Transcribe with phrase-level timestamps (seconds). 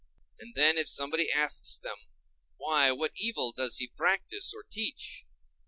[0.39, 1.97] —and then if somebody asks them,
[2.57, 5.25] Why, what evil does he practise or teach?